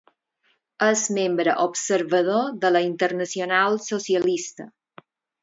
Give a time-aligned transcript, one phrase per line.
[0.85, 4.69] És membre observador de la Internacional Socialista.